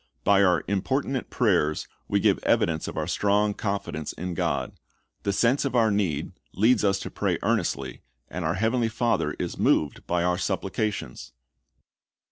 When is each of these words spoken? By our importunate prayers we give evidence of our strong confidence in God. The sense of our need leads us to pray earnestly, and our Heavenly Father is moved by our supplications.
By 0.23 0.41
our 0.41 0.63
importunate 0.67 1.29
prayers 1.29 1.87
we 2.07 2.19
give 2.19 2.39
evidence 2.39 2.87
of 2.87 2.97
our 2.97 3.05
strong 3.05 3.53
confidence 3.53 4.13
in 4.13 4.33
God. 4.33 4.71
The 5.21 5.31
sense 5.31 5.63
of 5.63 5.75
our 5.75 5.91
need 5.91 6.31
leads 6.55 6.83
us 6.83 6.97
to 7.01 7.11
pray 7.11 7.37
earnestly, 7.43 8.01
and 8.27 8.43
our 8.43 8.55
Heavenly 8.55 8.89
Father 8.89 9.35
is 9.37 9.59
moved 9.59 10.07
by 10.07 10.23
our 10.23 10.39
supplications. 10.39 11.33